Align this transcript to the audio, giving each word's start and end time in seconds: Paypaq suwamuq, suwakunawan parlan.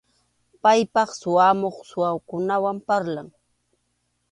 Paypaq 0.61 1.09
suwamuq, 1.21 1.77
suwakunawan 1.89 2.77
parlan. 2.87 3.27